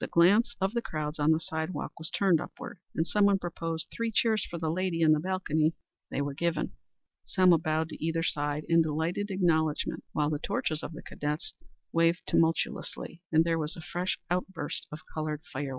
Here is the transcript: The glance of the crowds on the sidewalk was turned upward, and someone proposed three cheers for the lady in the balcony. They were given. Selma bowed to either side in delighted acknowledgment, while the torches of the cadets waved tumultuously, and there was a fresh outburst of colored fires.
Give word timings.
The 0.00 0.08
glance 0.08 0.56
of 0.60 0.74
the 0.74 0.82
crowds 0.82 1.20
on 1.20 1.30
the 1.30 1.38
sidewalk 1.38 1.92
was 1.98 2.10
turned 2.10 2.40
upward, 2.40 2.80
and 2.96 3.06
someone 3.06 3.38
proposed 3.38 3.86
three 3.92 4.10
cheers 4.10 4.44
for 4.44 4.58
the 4.58 4.72
lady 4.72 5.02
in 5.02 5.12
the 5.12 5.20
balcony. 5.20 5.76
They 6.10 6.20
were 6.20 6.34
given. 6.34 6.72
Selma 7.24 7.58
bowed 7.58 7.90
to 7.90 8.04
either 8.04 8.24
side 8.24 8.66
in 8.68 8.82
delighted 8.82 9.30
acknowledgment, 9.30 10.02
while 10.10 10.30
the 10.30 10.40
torches 10.40 10.82
of 10.82 10.94
the 10.94 11.02
cadets 11.02 11.54
waved 11.92 12.22
tumultuously, 12.26 13.22
and 13.30 13.44
there 13.44 13.56
was 13.56 13.76
a 13.76 13.80
fresh 13.80 14.18
outburst 14.28 14.88
of 14.90 14.98
colored 15.14 15.42
fires. 15.52 15.76